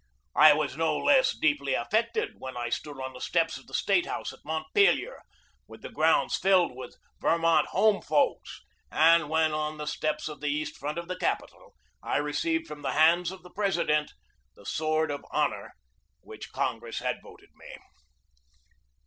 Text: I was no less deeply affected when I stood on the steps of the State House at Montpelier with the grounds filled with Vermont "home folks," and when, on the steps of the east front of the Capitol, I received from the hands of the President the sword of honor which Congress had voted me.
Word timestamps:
I 0.35 0.53
was 0.53 0.75
no 0.75 0.97
less 0.97 1.37
deeply 1.37 1.75
affected 1.75 2.39
when 2.39 2.57
I 2.57 2.69
stood 2.69 2.99
on 2.99 3.13
the 3.13 3.21
steps 3.21 3.59
of 3.59 3.67
the 3.67 3.75
State 3.75 4.07
House 4.07 4.33
at 4.33 4.43
Montpelier 4.43 5.21
with 5.67 5.83
the 5.83 5.91
grounds 5.91 6.35
filled 6.37 6.75
with 6.75 6.97
Vermont 7.19 7.67
"home 7.67 8.01
folks," 8.01 8.61
and 8.91 9.29
when, 9.29 9.53
on 9.53 9.77
the 9.77 9.85
steps 9.85 10.27
of 10.27 10.41
the 10.41 10.47
east 10.49 10.75
front 10.75 10.97
of 10.97 11.07
the 11.07 11.19
Capitol, 11.19 11.75
I 12.01 12.17
received 12.17 12.65
from 12.65 12.81
the 12.81 12.93
hands 12.93 13.29
of 13.29 13.43
the 13.43 13.51
President 13.51 14.11
the 14.55 14.65
sword 14.65 15.11
of 15.11 15.23
honor 15.29 15.75
which 16.21 16.51
Congress 16.51 16.97
had 16.97 17.21
voted 17.21 17.49
me. 17.53 17.75